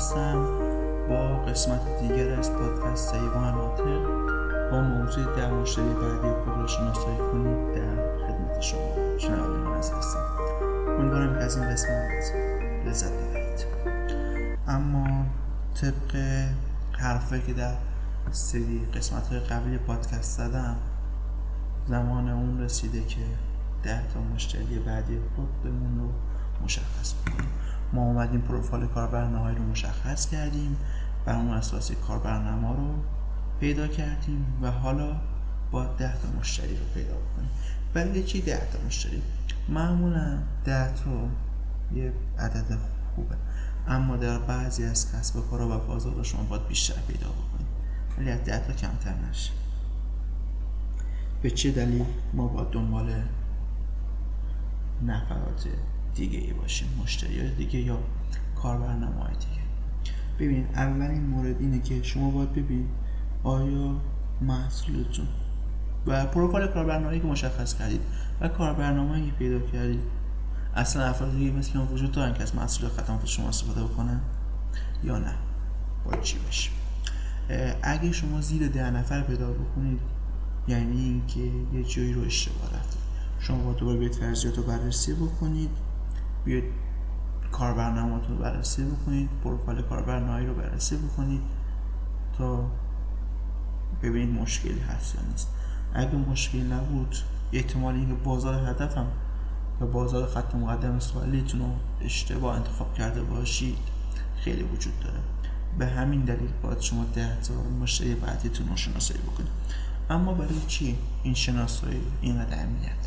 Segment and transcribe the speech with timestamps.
[0.00, 0.44] هستم.
[1.08, 4.02] با قسمت دیگر از پادکست ایوان ناطق
[4.70, 10.24] با موضوع در مشتری بعدی خود را شناسایی کنید در خدمت شما شنوندگان عزیز هستم.
[10.98, 12.34] امیدوارم که از این قسمت
[12.86, 13.66] لذت ببرید.
[14.68, 15.26] اما
[15.80, 16.16] طبق
[16.92, 17.74] حرفی که در
[18.30, 20.76] سری قسمت های قبلی پادکست زدم
[21.86, 23.20] زمان اون رسیده که
[23.82, 26.08] ده تا مشتری بعدی خودمون رو
[26.64, 27.48] مشخص کنیم.
[27.92, 30.76] ما اومدیم پروفایل کاربرنامه رو مشخص کردیم
[31.24, 32.94] بر اون اساسی کاربرنامه رو
[33.60, 35.16] پیدا کردیم و حالا
[35.70, 37.50] با ده تا مشتری رو پیدا کنیم
[37.94, 39.22] برای چی ده تا مشتری؟
[39.68, 41.28] معمولا ده تا
[41.94, 42.78] یه عدد
[43.14, 43.36] خوبه.
[43.88, 47.66] اما در بعضی از کسب و کارها و بازار شما باید بیشتر پیدا بکنید.
[48.18, 49.50] ولی از ده تا کمتر نشه.
[51.42, 53.22] به چه دلیل؟ ما با دنبال
[55.02, 55.66] نفرات
[56.14, 57.98] دیگه ای باشیم مشتری دیگه یا
[58.62, 59.60] کاربرنامه های دیگه.
[60.38, 62.88] ببین اولین مورد اینه که شما باید ببین
[63.42, 63.96] آیا
[64.40, 65.26] محصولتون
[66.06, 68.00] و پروفایل کاربرنامه‌ای که مشخص کردید
[68.40, 70.00] و کاربرنامه‌ای که پیدا کردید
[70.74, 74.20] اصلا افراد دیگه مثل ما وجود دارن که از محصول خدمات شما استفاده بکنن
[75.04, 75.34] یا نه؟
[76.04, 76.70] با چی بشه
[77.82, 80.00] اگه شما زیر ده نفر پیدا بکنید
[80.68, 81.40] یعنی اینکه
[81.72, 83.00] یه جایی رو اشتباه رفتید.
[83.40, 85.70] شما با دوباره بیاید فرضیات رو بررسی بکنید.
[86.44, 86.64] بیاید
[87.52, 91.40] کاربرنامه‌تون رو بررسی بکنید پروفایل کاربرنامه رو بررسی بکنید
[92.38, 92.64] تا
[94.02, 95.48] ببینید مشکلی هست یا نیست.
[95.94, 97.16] اگه مشکلی نبود
[97.52, 99.06] احتمال اینکه بازار هدفم
[99.80, 101.66] و بازار خط مقدم سوالیتون رو
[102.00, 103.78] اشتباه انتخاب کرده باشید
[104.36, 105.18] خیلی وجود داره.
[105.78, 109.50] به همین دلیل باید شما ده تا مشتری بعدیتون رو شناسایی بکنید.
[110.10, 112.99] اما برای چی این شناسایی اینقدر اهمیت؟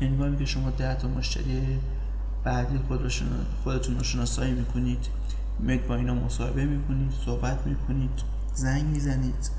[0.00, 1.80] هنگامی که شما ده تا مشتری
[2.44, 2.78] بعدی
[3.64, 5.06] خودتون رو شناسایی می‌کنید
[5.58, 8.22] میاد با اینا مصاحبه می‌کنید صحبت می‌کنید
[8.54, 9.50] زنگ می‌زنید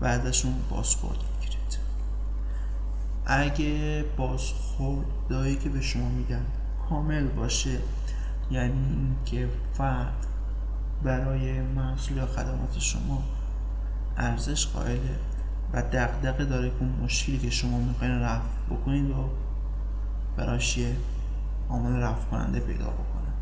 [0.00, 1.78] و ازشون بازخورد می‌گیرید.
[3.26, 6.42] اگه بازخوردهایی که به شما میگن
[6.88, 7.78] کامل باشه
[8.50, 10.26] یعنی اینکه فرد
[11.02, 13.22] برای محصول یا خدمات شما
[14.16, 15.18] ارزش قائله
[15.72, 19.28] و دقدقه داره که مشکلی که شما می‌خواین رفع بکنید و
[20.38, 20.96] براش یه
[21.70, 23.32] عامل رفع کننده پیدا بکنه.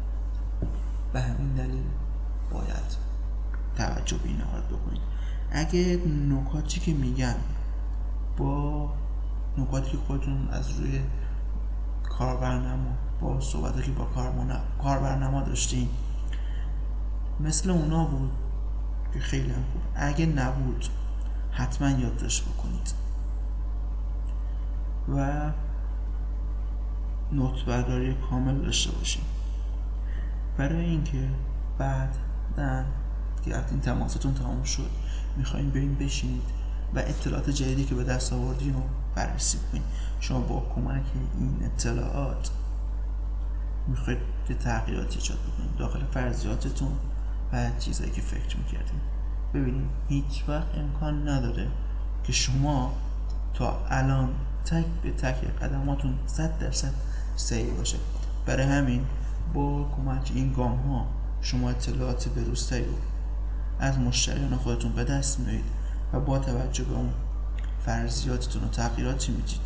[1.13, 1.85] به همین دلیل
[2.53, 2.97] باید
[3.77, 4.39] توجه به این
[4.71, 5.03] بکنید.
[5.51, 7.35] اگه نکاتی که میگن
[8.37, 8.89] با
[9.59, 11.01] نکاتی که خودتون از روی
[12.09, 12.91] کاربرنما
[13.21, 14.09] با صحبتی که با
[14.83, 15.89] کاربرنما داشتین
[17.41, 18.31] مثل اونا بود
[19.15, 19.83] که خیلی هم خوب.
[19.95, 20.87] اگه نبود
[21.51, 22.93] حتما یادداشت بکنید.
[25.09, 25.51] و
[27.33, 29.23] نوت برداری کامل داشته باشیم.
[30.57, 31.29] برای اینکه
[31.79, 32.17] بعد
[33.45, 34.91] که این تماستون تمام شد
[35.37, 36.43] می‌خواین بریم بشینید
[36.95, 38.83] و اطلاعات جدیدی که به دست آوردین رو
[39.15, 39.83] بررسی کنید
[40.21, 41.03] شما با کمک
[41.41, 42.51] این اطلاعات
[43.89, 45.77] می‌خواید یه تغییراتی ایجاد بکنید.
[45.79, 46.93] داخل فرضیاتتون
[47.53, 49.01] و چیزایی که فکر می‌کردیم
[49.55, 51.69] ببینید هیچ وقت امکان نداره
[52.25, 52.93] که شما
[53.55, 54.29] تا الان
[54.65, 56.93] تک به تک قدماتون صد درصد
[57.37, 57.99] صحیح باشه.
[58.47, 59.07] برای همین
[59.55, 61.07] با کمک این گام ها
[61.41, 62.95] شما اطلاعات بروزتری رو
[63.81, 65.65] از مشتریان خودتون به دست میارید
[66.13, 67.11] و با توجه به اون
[67.85, 69.61] فرضیاتتون و تغییراتی می‌دید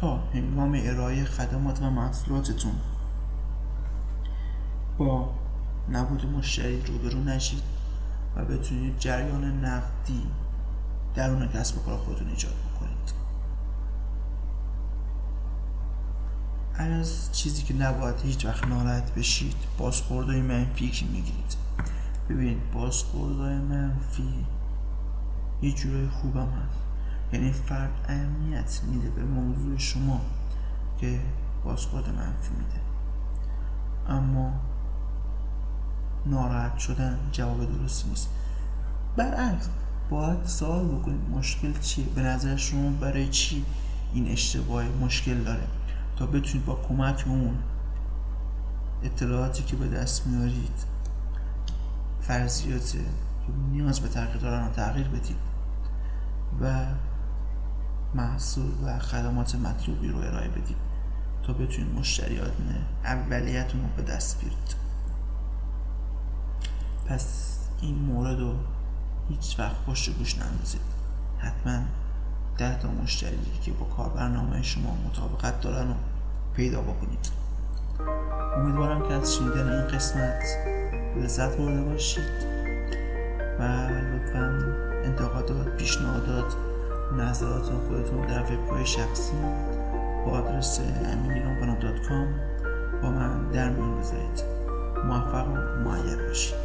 [0.00, 2.72] تا هنگام ارائه خدمات و محصولاتتون
[4.98, 5.30] با
[5.90, 7.62] نبود مشتری روبرو نشید
[8.36, 10.22] و بتونید جریان نقدی
[11.14, 13.23] درون کسب کار خودتون ایجاد بکنید.
[16.78, 21.56] از چیزی که نباید هیچ وقت ناراحت بشید بازخوردهای منفی که می‌گیرید.
[22.28, 24.46] ببین بازخوردهای منفی
[25.62, 26.78] یه جورای خوبم هست.
[27.32, 30.20] یعنی فرد اهمیت میده به موضوع شما
[31.00, 31.20] که
[31.64, 32.80] بازخورد منفی میده.
[34.08, 34.52] اما
[36.26, 38.28] ناراحت شدن جواب درستی نیست.
[39.16, 39.68] برعکس
[40.10, 43.64] باید سوال بکنید مشکل چیه؟ به نظر شما برای چی
[44.14, 45.66] این اشتباه مشکل داره؟
[46.16, 47.58] تا بتونید با کمک اون
[49.02, 50.84] اطلاعاتی که به دست میارید
[52.20, 55.36] فرضیات که نیاز به تغییر دارن رو تغییر بدید
[56.60, 56.86] و
[58.14, 60.76] محصول و خدمات مطلوبی رو ارائه بدید
[61.46, 62.52] تا بتونید مشتریات
[63.04, 64.74] اولیتون رو به دست بیارید.
[67.06, 68.54] پس این مورد رو
[69.28, 70.80] هیچ وقت پشت گوش نندازید.
[71.38, 71.80] حتما
[72.58, 75.94] ده تا مشتری که با کاربرنامه شما مطابقت دارن رو
[76.56, 77.30] پیدا بکنید.
[78.56, 80.42] امیدوارم که از شنیدن این قسمت
[81.16, 82.54] لذت برده باشید
[83.58, 84.74] و لطفا
[85.04, 86.54] انتقادات پیشنهادات
[87.18, 89.32] نظرات خودتون در وبگاه شخصی
[90.26, 90.80] با آدرس
[93.02, 94.42] با من در میون بذارید.
[95.04, 96.63] موفق و معید باشید.